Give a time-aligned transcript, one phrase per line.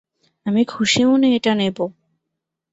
[0.45, 1.85] আমি খুশিমনে এটা নেবো।